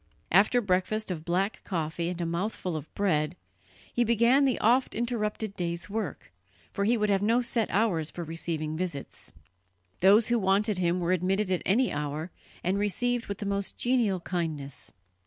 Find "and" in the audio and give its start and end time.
2.09-2.19, 12.63-12.79